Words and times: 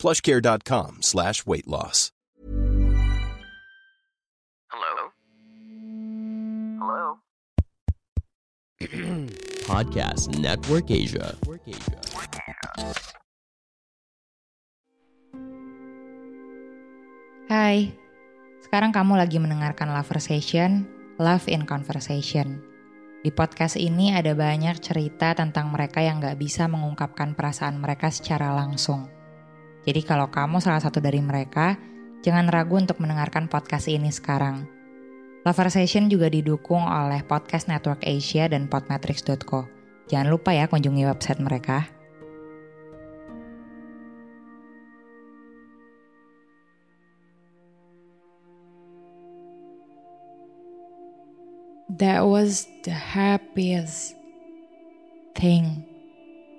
plushcare.com 0.00 1.04
slash 1.04 1.44
weight 1.44 1.68
loss. 1.68 2.08
Hello? 4.72 5.12
Hello? 6.80 7.20
Podcast 9.68 10.32
Network 10.40 10.88
Asia. 10.88 11.36
Hai, 17.50 17.92
sekarang 18.64 18.96
kamu 18.96 19.20
lagi 19.20 19.36
mendengarkan 19.36 19.92
Loversation, 19.92 20.88
Love 21.20 21.44
in 21.52 21.68
Conversation. 21.68 22.64
Di 23.20 23.28
podcast 23.28 23.76
ini 23.76 24.16
ada 24.16 24.32
banyak 24.32 24.80
cerita 24.80 25.36
tentang 25.36 25.68
mereka 25.68 26.00
yang 26.00 26.24
gak 26.24 26.40
bisa 26.40 26.64
mengungkapkan 26.72 27.36
perasaan 27.36 27.76
mereka 27.76 28.08
secara 28.08 28.56
langsung. 28.56 29.19
Jadi 29.84 30.00
kalau 30.04 30.28
kamu 30.28 30.60
salah 30.60 30.80
satu 30.80 31.00
dari 31.00 31.24
mereka, 31.24 31.80
jangan 32.20 32.52
ragu 32.52 32.76
untuk 32.76 33.00
mendengarkan 33.00 33.48
podcast 33.48 33.88
ini 33.88 34.12
sekarang. 34.12 34.68
Loversation 35.40 36.12
juga 36.12 36.28
didukung 36.28 36.84
oleh 36.84 37.24
Podcast 37.24 37.64
Network 37.64 38.04
Asia 38.04 38.44
dan 38.44 38.68
podmetrics.co. 38.68 39.64
Jangan 40.12 40.28
lupa 40.28 40.52
ya 40.52 40.68
kunjungi 40.68 41.08
website 41.08 41.40
mereka. 41.40 41.88
That 52.00 52.28
was 52.28 52.68
the 52.84 52.92
happiest 52.92 54.16
thing 55.34 55.84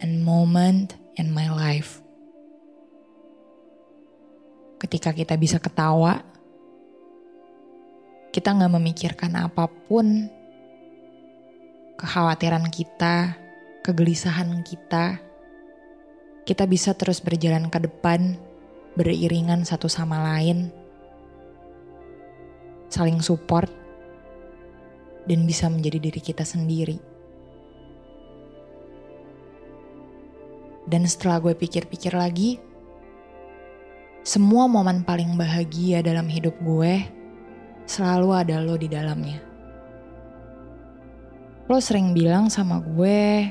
and 0.02 0.26
moment 0.26 0.98
in 1.18 1.34
my 1.34 1.50
life. 1.50 2.02
Ketika 4.82 5.14
kita 5.14 5.38
bisa 5.38 5.62
ketawa, 5.62 6.26
kita 8.34 8.50
nggak 8.50 8.74
memikirkan 8.82 9.38
apa 9.38 9.70
pun, 9.70 10.26
kekhawatiran 12.02 12.66
kita, 12.74 13.38
kegelisahan 13.86 14.66
kita, 14.66 15.22
kita 16.50 16.66
bisa 16.66 16.98
terus 16.98 17.22
berjalan 17.22 17.70
ke 17.70 17.78
depan, 17.78 18.42
beriringan 18.98 19.70
satu 19.70 19.86
sama 19.86 20.18
lain, 20.34 20.74
saling 22.90 23.22
support, 23.22 23.70
dan 25.30 25.46
bisa 25.46 25.70
menjadi 25.70 26.10
diri 26.10 26.22
kita 26.26 26.42
sendiri. 26.42 26.98
Dan 30.90 31.06
setelah 31.06 31.38
gue 31.38 31.54
pikir-pikir 31.54 32.18
lagi, 32.18 32.71
semua 34.22 34.70
momen 34.70 35.02
paling 35.02 35.34
bahagia 35.34 36.06
dalam 36.06 36.30
hidup 36.30 36.54
gue 36.62 37.02
selalu 37.90 38.30
ada 38.38 38.62
lo 38.62 38.78
di 38.78 38.86
dalamnya. 38.86 39.42
Lo 41.66 41.82
sering 41.82 42.14
bilang 42.14 42.46
sama 42.54 42.78
gue, 42.86 43.50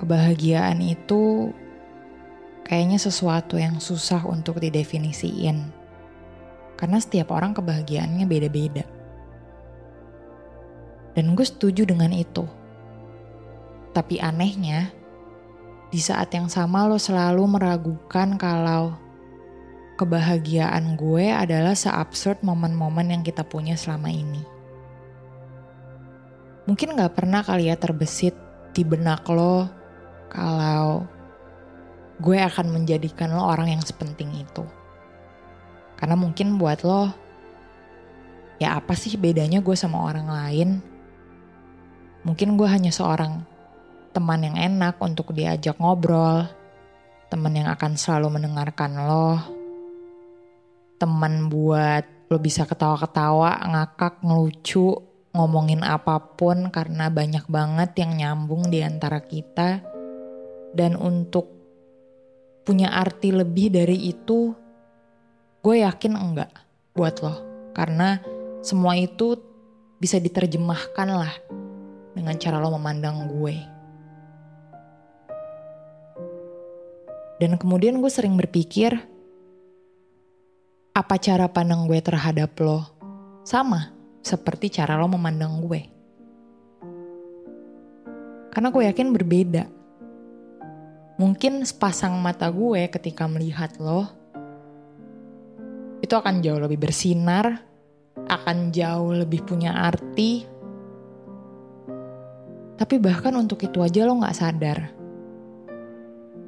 kebahagiaan 0.00 0.80
itu 0.80 1.52
kayaknya 2.64 2.96
sesuatu 2.96 3.60
yang 3.60 3.76
susah 3.84 4.24
untuk 4.24 4.56
didefinisiin. 4.64 5.60
Karena 6.74 6.98
setiap 6.98 7.36
orang 7.36 7.52
kebahagiaannya 7.52 8.24
beda-beda. 8.24 8.84
Dan 11.14 11.36
gue 11.38 11.46
setuju 11.46 11.86
dengan 11.86 12.10
itu. 12.10 12.48
Tapi 13.94 14.18
anehnya, 14.18 14.90
di 15.94 16.02
saat 16.02 16.26
yang 16.34 16.50
sama 16.50 16.90
lo 16.90 16.98
selalu 16.98 17.54
meragukan 17.54 18.34
kalau 18.34 18.98
kebahagiaan 19.94 20.98
gue 20.98 21.30
adalah 21.30 21.78
seabsurd 21.78 22.42
momen-momen 22.42 23.14
yang 23.14 23.22
kita 23.22 23.46
punya 23.46 23.78
selama 23.78 24.10
ini. 24.10 24.42
Mungkin 26.66 26.98
gak 26.98 27.14
pernah 27.14 27.46
kali 27.46 27.70
ya 27.70 27.78
terbesit 27.78 28.34
di 28.74 28.82
benak 28.82 29.22
lo 29.30 29.70
kalau 30.34 31.06
gue 32.18 32.42
akan 32.42 32.74
menjadikan 32.74 33.30
lo 33.30 33.46
orang 33.46 33.78
yang 33.78 33.82
sepenting 33.86 34.34
itu. 34.34 34.66
Karena 35.94 36.18
mungkin 36.18 36.58
buat 36.58 36.82
lo, 36.82 37.14
ya 38.58 38.82
apa 38.82 38.98
sih 38.98 39.14
bedanya 39.14 39.62
gue 39.62 39.78
sama 39.78 40.10
orang 40.10 40.26
lain? 40.26 40.70
Mungkin 42.26 42.58
gue 42.58 42.66
hanya 42.66 42.90
seorang 42.90 43.53
teman 44.14 44.46
yang 44.46 44.54
enak 44.54 44.96
untuk 45.02 45.34
diajak 45.34 45.74
ngobrol, 45.82 46.46
teman 47.28 47.58
yang 47.58 47.66
akan 47.66 47.98
selalu 47.98 48.38
mendengarkan 48.38 48.94
lo, 48.94 49.42
teman 51.02 51.50
buat 51.50 52.06
lo 52.30 52.38
bisa 52.38 52.62
ketawa-ketawa, 52.64 53.58
ngakak, 53.74 54.22
ngelucu, 54.22 55.02
ngomongin 55.34 55.82
apa 55.82 56.22
pun 56.38 56.70
karena 56.70 57.10
banyak 57.10 57.44
banget 57.50 57.90
yang 57.98 58.14
nyambung 58.14 58.70
di 58.70 58.86
antara 58.86 59.18
kita. 59.18 59.82
Dan 60.74 60.94
untuk 60.98 61.50
punya 62.62 62.94
arti 62.94 63.30
lebih 63.34 63.70
dari 63.74 64.10
itu, 64.10 64.54
gue 65.62 65.76
yakin 65.82 66.14
enggak 66.14 66.50
buat 66.94 67.18
lo. 67.18 67.34
Karena 67.74 68.18
semua 68.62 68.94
itu 68.94 69.38
bisa 69.98 70.18
diterjemahkan 70.22 71.08
lah 71.10 71.34
dengan 72.14 72.34
cara 72.38 72.62
lo 72.62 72.74
memandang 72.74 73.26
gue. 73.26 73.73
Dan 77.44 77.60
kemudian 77.60 78.00
gue 78.00 78.08
sering 78.08 78.40
berpikir, 78.40 78.96
apa 80.96 81.20
cara 81.20 81.44
pandang 81.44 81.84
gue 81.84 82.00
terhadap 82.00 82.56
lo 82.56 82.88
sama 83.44 83.92
seperti 84.24 84.72
cara 84.72 84.96
lo 84.96 85.04
memandang 85.12 85.60
gue. 85.60 85.84
Karena 88.48 88.72
gue 88.72 88.82
yakin 88.88 89.12
berbeda. 89.12 89.68
Mungkin 91.20 91.68
sepasang 91.68 92.16
mata 92.16 92.48
gue 92.48 92.88
ketika 92.88 93.28
melihat 93.28 93.76
lo, 93.76 94.08
itu 96.00 96.16
akan 96.16 96.40
jauh 96.40 96.64
lebih 96.64 96.80
bersinar, 96.80 97.60
akan 98.24 98.72
jauh 98.72 99.12
lebih 99.12 99.44
punya 99.44 99.84
arti. 99.84 100.48
Tapi 102.80 102.96
bahkan 102.96 103.36
untuk 103.36 103.60
itu 103.68 103.84
aja 103.84 104.08
lo 104.08 104.16
gak 104.24 104.32
sadar 104.32 105.03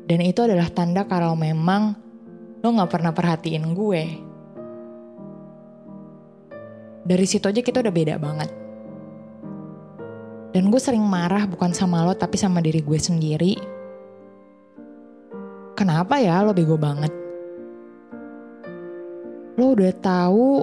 dan 0.07 0.23
itu 0.23 0.39
adalah 0.47 0.71
tanda 0.71 1.03
kalau 1.03 1.35
memang 1.35 1.99
lo 2.63 2.69
gak 2.79 2.91
pernah 2.95 3.11
perhatiin 3.11 3.67
gue. 3.75 4.03
Dari 7.07 7.27
situ 7.27 7.47
aja 7.47 7.63
kita 7.63 7.83
udah 7.83 7.95
beda 7.95 8.15
banget. 8.19 8.51
Dan 10.55 10.71
gue 10.71 10.79
sering 10.79 11.03
marah 11.03 11.47
bukan 11.47 11.75
sama 11.75 12.07
lo 12.07 12.15
tapi 12.15 12.39
sama 12.39 12.63
diri 12.63 12.83
gue 12.87 12.99
sendiri. 12.99 13.55
Kenapa 15.75 16.23
ya 16.23 16.41
lo 16.43 16.55
bego 16.55 16.79
banget? 16.79 17.11
Lo 19.59 19.75
udah 19.75 19.93
tahu 19.99 20.63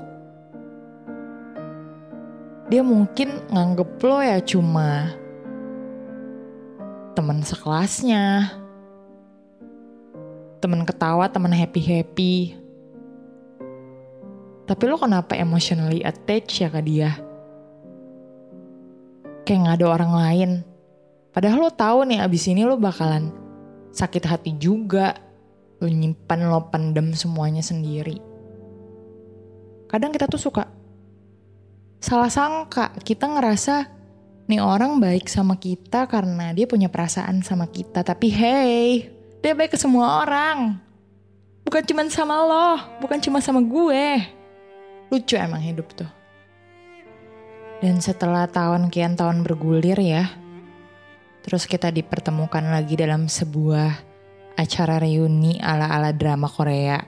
dia 2.72 2.82
mungkin 2.82 3.44
nganggep 3.52 4.00
lo 4.02 4.18
ya 4.24 4.40
cuma 4.42 5.14
teman 7.14 7.46
sekelasnya, 7.46 8.50
temen 10.64 10.88
ketawa, 10.88 11.28
temen 11.28 11.52
happy-happy. 11.52 12.56
Tapi 14.64 14.84
lo 14.88 14.96
kenapa 14.96 15.36
emotionally 15.36 16.00
attached 16.08 16.64
ya 16.64 16.72
ke 16.72 16.80
dia? 16.80 17.20
Kayak 19.44 19.60
gak 19.68 19.76
ada 19.84 19.88
orang 19.92 20.14
lain. 20.16 20.52
Padahal 21.36 21.68
lo 21.68 21.72
tahu 21.76 22.08
nih 22.08 22.24
abis 22.24 22.48
ini 22.48 22.64
lo 22.64 22.80
bakalan 22.80 23.36
sakit 23.92 24.24
hati 24.24 24.56
juga. 24.56 25.20
Lo 25.84 25.92
nyimpan, 25.92 26.48
lo 26.48 26.72
pendem 26.72 27.12
semuanya 27.12 27.60
sendiri. 27.60 28.16
Kadang 29.92 30.16
kita 30.16 30.32
tuh 30.32 30.40
suka 30.40 30.64
salah 32.00 32.32
sangka. 32.32 32.96
Kita 33.04 33.28
ngerasa 33.28 33.92
nih 34.48 34.64
orang 34.64 35.04
baik 35.04 35.28
sama 35.28 35.60
kita 35.60 36.08
karena 36.08 36.56
dia 36.56 36.72
punya 36.72 36.88
perasaan 36.88 37.44
sama 37.44 37.68
kita. 37.68 38.00
Tapi 38.00 38.28
hey, 38.32 39.13
dia 39.44 39.52
baik 39.52 39.76
ke 39.76 39.78
semua 39.78 40.24
orang. 40.24 40.80
Bukan 41.68 41.84
cuma 41.84 42.08
sama 42.08 42.40
lo, 42.40 42.80
bukan 43.04 43.20
cuma 43.20 43.44
sama 43.44 43.60
gue. 43.60 44.24
Lucu 45.12 45.36
emang 45.36 45.60
hidup 45.60 45.92
tuh. 45.92 46.08
Dan 47.84 48.00
setelah 48.00 48.48
tahun 48.48 48.88
kian 48.88 49.20
tahun 49.20 49.44
bergulir 49.44 50.00
ya, 50.00 50.32
terus 51.44 51.68
kita 51.68 51.92
dipertemukan 51.92 52.64
lagi 52.64 52.96
dalam 52.96 53.28
sebuah 53.28 53.92
acara 54.56 55.04
reuni 55.04 55.60
ala-ala 55.60 56.16
drama 56.16 56.48
Korea. 56.48 57.04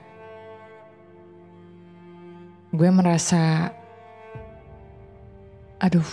Gue 2.68 2.92
merasa, 2.92 3.72
aduh, 5.80 6.10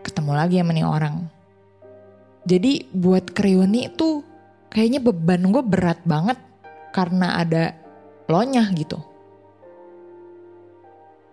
ketemu 0.00 0.32
lagi 0.32 0.56
sama 0.56 0.72
nih 0.72 0.88
orang. 0.88 1.16
Jadi 2.48 2.88
buat 2.88 3.36
reuni 3.36 3.92
itu 3.92 4.09
kayaknya 4.70 5.02
beban 5.02 5.50
gue 5.50 5.62
berat 5.66 6.00
banget 6.06 6.38
karena 6.94 7.42
ada 7.42 7.74
lonya 8.30 8.64
gitu. 8.72 8.98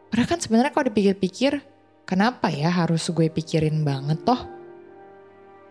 Karena 0.10 0.26
kan 0.26 0.40
sebenarnya 0.42 0.74
kalau 0.74 0.90
dipikir-pikir, 0.90 1.62
kenapa 2.10 2.50
ya 2.50 2.74
harus 2.74 3.06
gue 3.14 3.30
pikirin 3.30 3.86
banget 3.86 4.18
toh? 4.26 4.42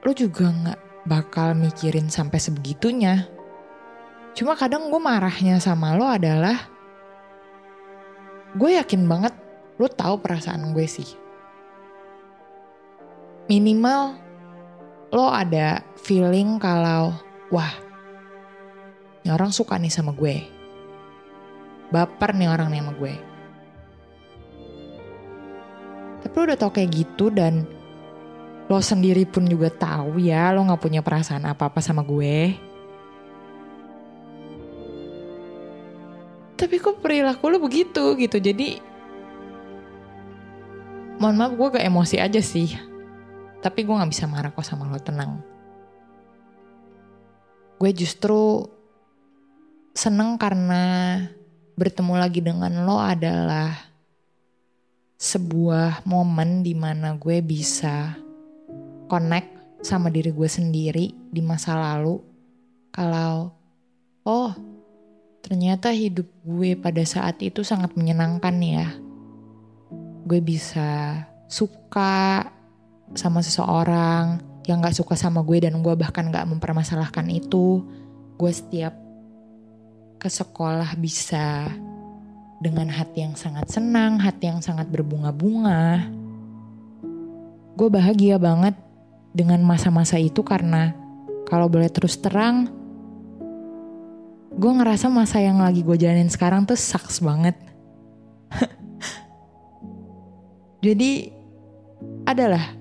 Lo 0.07 0.15
juga 0.15 0.55
gak 0.55 0.81
bakal 1.09 1.59
mikirin 1.59 2.07
sampai 2.07 2.39
sebegitunya. 2.39 3.27
Cuma 4.37 4.55
kadang 4.55 4.93
gue 4.93 5.01
marahnya 5.03 5.59
sama 5.59 5.97
lo 5.99 6.07
adalah, 6.07 6.69
gue 8.55 8.71
yakin 8.79 9.09
banget 9.09 9.35
lo 9.81 9.89
tahu 9.91 10.21
perasaan 10.23 10.71
gue 10.77 10.87
sih. 10.87 11.09
Minimal 13.51 14.15
lo 15.11 15.33
ada 15.33 15.81
feeling 15.97 16.61
kalau, 16.61 17.17
wah, 17.53 17.73
ini 19.23 19.31
orang 19.31 19.51
suka 19.51 19.79
nih 19.79 19.93
sama 19.93 20.15
gue. 20.15 20.43
Baper 21.91 22.35
nih 22.35 22.51
orang 22.51 22.71
nih 22.71 22.83
sama 22.83 22.95
gue 22.99 23.15
tapi 26.27 26.43
lo 26.43 26.45
udah 26.51 26.59
tau 26.59 26.75
kayak 26.75 26.91
gitu 26.91 27.31
dan 27.31 27.63
lo 28.67 28.83
sendiri 28.83 29.23
pun 29.31 29.47
juga 29.47 29.71
tahu 29.71 30.19
ya 30.19 30.51
lo 30.51 30.67
nggak 30.67 30.83
punya 30.83 30.99
perasaan 30.99 31.47
apa-apa 31.47 31.79
sama 31.79 32.03
gue. 32.03 32.59
Tapi 36.59 36.75
kok 36.83 36.99
perilaku 36.99 37.47
lo 37.47 37.63
begitu 37.63 38.19
gitu 38.19 38.43
jadi 38.43 38.83
mohon 41.23 41.39
maaf 41.39 41.55
gue 41.55 41.79
gak 41.79 41.87
emosi 41.87 42.19
aja 42.19 42.43
sih. 42.43 42.75
Tapi 43.63 43.87
gue 43.87 43.95
gak 43.95 44.11
bisa 44.11 44.27
marah 44.27 44.51
kok 44.51 44.67
sama 44.67 44.91
lo 44.91 44.99
tenang. 44.99 45.41
Gue 47.77 47.93
justru 47.93 48.65
seneng 49.93 50.41
karena 50.41 51.21
bertemu 51.77 52.15
lagi 52.17 52.41
dengan 52.41 52.89
lo 52.89 52.97
adalah 52.97 53.73
sebuah 55.17 56.05
momen 56.09 56.65
di 56.65 56.73
mana 56.73 57.17
gue 57.17 57.45
bisa 57.45 58.17
connect 59.09 59.81
sama 59.85 60.09
diri 60.09 60.33
gue 60.33 60.49
sendiri 60.49 61.13
di 61.29 61.41
masa 61.45 61.77
lalu. 61.77 62.17
Kalau, 62.93 63.53
oh 64.25 64.53
ternyata 65.45 65.93
hidup 65.93 66.27
gue 66.43 66.75
pada 66.81 67.05
saat 67.05 67.39
itu 67.45 67.61
sangat 67.61 67.93
menyenangkan 67.93 68.57
ya. 68.65 68.89
Gue 70.25 70.41
bisa 70.41 71.23
suka 71.47 72.43
sama 73.15 73.45
seseorang 73.45 74.56
yang 74.67 74.83
gak 74.83 74.99
suka 74.99 75.15
sama 75.15 75.47
gue 75.47 75.63
dan 75.63 75.79
gue 75.79 75.95
bahkan 75.95 76.27
gak 76.29 76.47
mempermasalahkan 76.51 77.27
itu. 77.31 77.87
Gue 78.37 78.53
setiap 78.53 78.93
ke 80.19 80.29
sekolah 80.29 80.99
bisa 80.99 81.71
dengan 82.59 82.91
hati 82.91 83.25
yang 83.25 83.39
sangat 83.39 83.71
senang, 83.71 84.19
hati 84.19 84.51
yang 84.51 84.61
sangat 84.61 84.91
berbunga-bunga. 84.91 86.11
Gue 87.77 87.89
bahagia 87.89 88.37
banget 88.37 88.75
dengan 89.37 89.61
masa-masa 89.63 90.17
itu 90.17 90.41
karena 90.41 90.97
kalau 91.47 91.71
boleh 91.71 91.93
terus 91.93 92.19
terang, 92.19 92.67
gue 94.57 94.73
ngerasa 94.73 95.13
masa 95.13 95.39
yang 95.39 95.61
lagi 95.61 95.85
gue 95.85 95.97
jalanin 95.97 96.33
sekarang 96.33 96.65
tuh 96.65 96.77
sucks 96.77 97.21
banget. 97.21 97.55
Jadi 100.85 101.33
adalah 102.25 102.76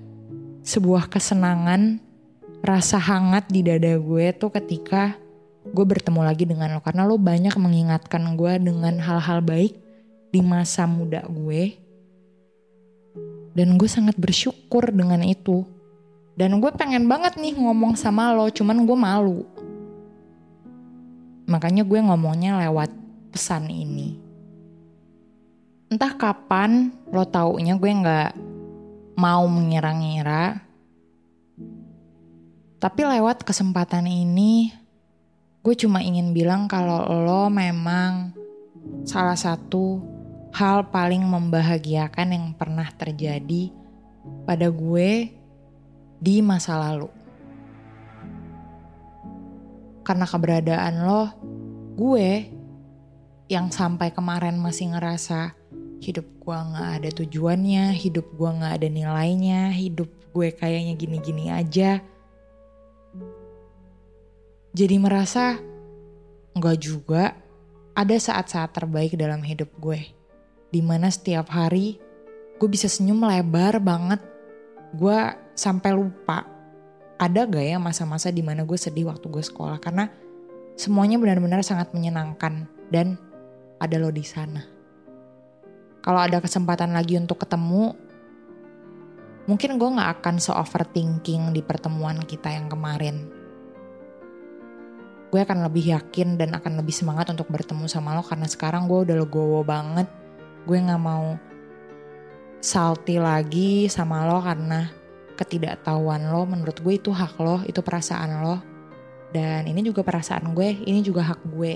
sebuah 0.66 1.06
kesenangan, 1.06 2.02
rasa 2.58 2.98
hangat 2.98 3.46
di 3.46 3.62
dada 3.62 3.94
gue 3.94 4.34
tuh 4.34 4.50
ketika 4.50 5.14
gue 5.62 5.84
bertemu 5.86 6.20
lagi 6.26 6.42
dengan 6.42 6.74
lo. 6.74 6.82
Karena 6.82 7.06
lo 7.06 7.14
banyak 7.14 7.54
mengingatkan 7.54 8.34
gue 8.34 8.58
dengan 8.58 8.98
hal-hal 8.98 9.38
baik 9.46 9.78
di 10.34 10.42
masa 10.42 10.90
muda 10.90 11.22
gue. 11.30 11.78
Dan 13.54 13.78
gue 13.78 13.86
sangat 13.86 14.18
bersyukur 14.18 14.90
dengan 14.90 15.22
itu. 15.22 15.62
Dan 16.34 16.58
gue 16.58 16.68
pengen 16.74 17.06
banget 17.08 17.38
nih 17.38 17.56
ngomong 17.56 17.94
sama 17.96 18.34
lo 18.34 18.50
cuman 18.50 18.84
gue 18.84 18.98
malu. 18.98 19.40
Makanya 21.46 21.86
gue 21.86 22.00
ngomongnya 22.02 22.58
lewat 22.66 22.90
pesan 23.30 23.70
ini. 23.70 24.18
Entah 25.86 26.12
kapan 26.18 26.90
lo 27.14 27.22
taunya 27.22 27.78
gue 27.78 27.88
nggak 27.88 28.55
mau 29.18 29.42
mengira-ngira 29.48 30.60
tapi 32.76 33.02
lewat 33.02 33.42
kesempatan 33.42 34.04
ini 34.04 34.84
Gue 35.66 35.74
cuma 35.74 35.98
ingin 35.98 36.30
bilang 36.30 36.70
kalau 36.70 37.02
lo 37.10 37.50
memang 37.50 38.30
salah 39.02 39.34
satu 39.34 39.98
hal 40.54 40.94
paling 40.94 41.26
membahagiakan 41.26 42.28
yang 42.30 42.46
pernah 42.54 42.86
terjadi 42.94 43.74
pada 44.46 44.70
gue 44.70 45.26
di 46.22 46.38
masa 46.38 46.78
lalu. 46.78 47.10
Karena 50.06 50.22
keberadaan 50.22 50.94
lo, 51.02 51.34
gue 51.98 52.46
yang 53.50 53.74
sampai 53.74 54.14
kemarin 54.14 54.62
masih 54.62 54.94
ngerasa 54.94 55.50
hidup 56.00 56.26
gue 56.42 56.56
gak 56.56 56.90
ada 57.02 57.10
tujuannya, 57.10 57.94
hidup 57.96 58.26
gue 58.36 58.50
gak 58.62 58.72
ada 58.82 58.88
nilainya, 58.88 59.72
hidup 59.72 60.08
gue 60.32 60.52
kayaknya 60.52 60.94
gini-gini 60.94 61.48
aja 61.48 62.04
jadi 64.76 65.00
merasa 65.00 65.56
enggak 66.52 66.76
juga 66.84 67.32
ada 67.96 68.12
saat-saat 68.12 68.76
terbaik 68.76 69.16
dalam 69.16 69.40
hidup 69.40 69.72
gue. 69.80 70.04
Di 70.68 70.84
mana 70.84 71.08
setiap 71.08 71.48
hari 71.48 71.96
gue 72.60 72.68
bisa 72.68 72.84
senyum 72.84 73.24
lebar 73.24 73.80
banget. 73.80 74.20
Gue 74.92 75.16
sampai 75.56 75.96
lupa 75.96 76.44
ada 77.16 77.48
gak 77.48 77.64
ya 77.64 77.80
masa-masa 77.80 78.28
di 78.28 78.44
mana 78.44 78.68
gue 78.68 78.76
sedih 78.76 79.08
waktu 79.08 79.32
gue 79.32 79.40
sekolah. 79.40 79.80
Karena 79.80 80.12
semuanya 80.76 81.16
benar-benar 81.16 81.64
sangat 81.64 81.96
menyenangkan 81.96 82.68
dan 82.92 83.16
ada 83.80 83.96
lo 83.96 84.12
di 84.12 84.28
sana. 84.28 84.75
Kalau 86.06 86.22
ada 86.22 86.38
kesempatan 86.38 86.94
lagi 86.94 87.18
untuk 87.18 87.42
ketemu, 87.42 87.98
mungkin 89.50 89.74
gue 89.74 89.90
gak 89.98 90.22
akan 90.22 90.38
se-overthinking 90.38 91.50
di 91.50 91.66
pertemuan 91.66 92.22
kita 92.22 92.54
yang 92.54 92.70
kemarin. 92.70 93.26
Gue 95.34 95.42
akan 95.42 95.66
lebih 95.66 95.90
yakin 95.90 96.38
dan 96.38 96.54
akan 96.54 96.78
lebih 96.78 96.94
semangat 96.94 97.26
untuk 97.34 97.50
bertemu 97.50 97.90
sama 97.90 98.14
lo 98.14 98.22
karena 98.22 98.46
sekarang 98.46 98.86
gue 98.86 99.10
udah 99.10 99.16
legowo 99.18 99.66
banget. 99.66 100.06
Gue 100.62 100.78
nggak 100.78 101.02
mau 101.02 101.34
salty 102.62 103.18
lagi 103.18 103.90
sama 103.90 104.30
lo 104.30 104.38
karena 104.38 104.86
ketidaktahuan 105.34 106.30
lo. 106.30 106.46
Menurut 106.46 106.78
gue 106.78 106.94
itu 106.94 107.10
hak 107.10 107.34
lo 107.42 107.66
itu 107.66 107.82
perasaan 107.82 108.46
lo. 108.46 108.62
Dan 109.34 109.66
ini 109.66 109.82
juga 109.82 110.06
perasaan 110.06 110.54
gue 110.54 110.86
ini 110.86 111.02
juga 111.02 111.26
hak 111.26 111.42
gue. 111.50 111.74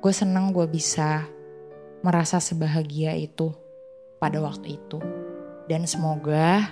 Gue 0.00 0.12
seneng 0.16 0.56
gue 0.56 0.64
bisa 0.64 1.28
merasa 2.06 2.38
sebahagia 2.38 3.18
itu 3.18 3.50
pada 4.22 4.38
waktu 4.38 4.78
itu 4.78 5.02
dan 5.66 5.82
semoga 5.90 6.70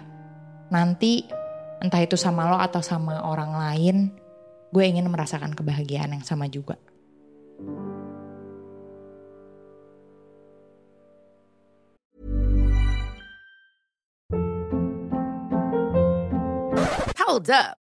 nanti 0.71 1.27
entah 1.83 1.99
itu 2.07 2.15
sama 2.15 2.47
lo 2.47 2.63
atau 2.63 2.79
sama 2.79 3.19
orang 3.27 3.51
lain 3.59 3.97
gue 4.71 4.85
ingin 4.87 5.11
merasakan 5.11 5.51
kebahagiaan 5.59 6.15
yang 6.15 6.23
sama 6.23 6.47
juga. 6.47 6.79
Hold 17.19 17.51
up. 17.51 17.84